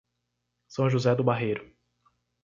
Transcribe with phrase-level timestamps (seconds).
[0.67, 1.71] São José do Barreiro